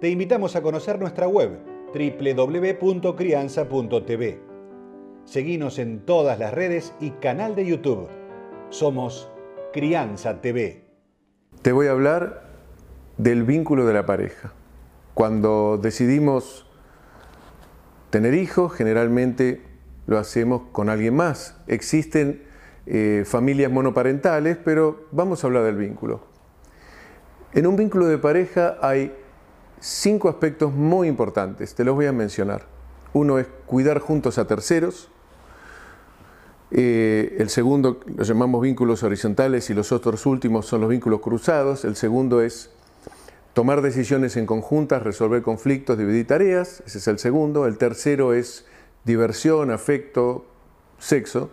[0.00, 1.58] Te invitamos a conocer nuestra web
[1.92, 4.40] www.crianza.tv.
[5.24, 8.06] Seguinos en todas las redes y canal de YouTube.
[8.70, 9.28] Somos
[9.72, 10.84] Crianza TV.
[11.62, 12.44] Te voy a hablar
[13.16, 14.52] del vínculo de la pareja.
[15.14, 16.64] Cuando decidimos
[18.10, 19.62] tener hijos, generalmente
[20.06, 21.60] lo hacemos con alguien más.
[21.66, 22.44] Existen
[22.86, 26.20] eh, familias monoparentales, pero vamos a hablar del vínculo.
[27.52, 29.12] En un vínculo de pareja hay
[29.80, 32.66] cinco aspectos muy importantes, te los voy a mencionar.
[33.12, 35.10] Uno es cuidar juntos a terceros.
[36.70, 41.84] Eh, el segundo lo llamamos vínculos horizontales y los otros últimos son los vínculos cruzados.
[41.84, 42.70] El segundo es
[43.54, 46.82] tomar decisiones en conjuntas, resolver conflictos, dividir tareas.
[46.86, 47.66] Ese es el segundo.
[47.66, 48.66] El tercero es
[49.04, 50.44] diversión, afecto,
[50.98, 51.50] sexo.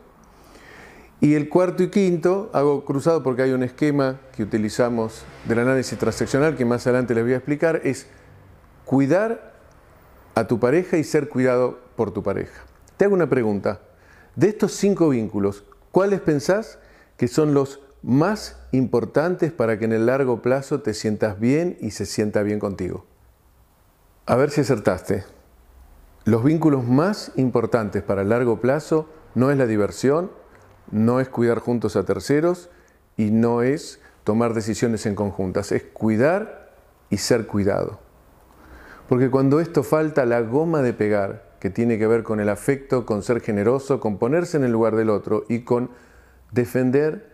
[1.22, 5.98] Y el cuarto y quinto, hago cruzado porque hay un esquema que utilizamos del análisis
[5.98, 8.08] transaccional que más adelante les voy a explicar, es
[8.84, 9.54] cuidar
[10.36, 12.64] a tu pareja y ser cuidado por tu pareja.
[12.98, 13.82] Te hago una pregunta.
[14.36, 16.80] De estos cinco vínculos, ¿cuáles pensás
[17.18, 21.92] que son los más importantes para que en el largo plazo te sientas bien y
[21.92, 23.06] se sienta bien contigo?
[24.26, 25.24] A ver si acertaste.
[26.26, 30.32] Los vínculos más importantes para el largo plazo no es la diversión,
[30.92, 32.70] no es cuidar juntos a terceros
[33.18, 36.74] y no es tomar decisiones en conjuntas, es cuidar
[37.10, 38.00] y ser cuidado.
[39.08, 43.06] Porque cuando esto falta, la goma de pegar, que tiene que ver con el afecto,
[43.06, 45.92] con ser generoso, con ponerse en el lugar del otro y con
[46.52, 47.34] defender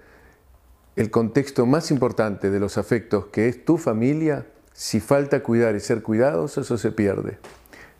[0.95, 5.80] el contexto más importante de los afectos, que es tu familia, si falta cuidar y
[5.80, 7.38] ser cuidados, eso se pierde.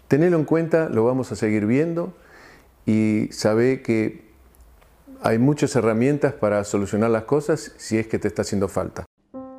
[0.08, 2.14] Tenelo en cuenta, lo vamos a seguir viendo
[2.86, 4.31] y sabe que
[5.24, 9.06] hay muchas herramientas para solucionar las cosas si es que te está haciendo falta.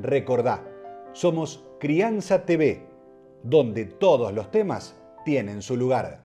[0.00, 0.64] Recordá,
[1.12, 2.86] somos Crianza TV,
[3.42, 4.96] donde todos los temas
[5.26, 6.20] tienen su lugar.